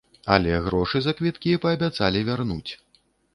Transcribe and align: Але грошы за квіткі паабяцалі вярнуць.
Але 0.35 0.53
грошы 0.67 1.01
за 1.07 1.13
квіткі 1.19 1.53
паабяцалі 1.67 2.25
вярнуць. 2.31 2.71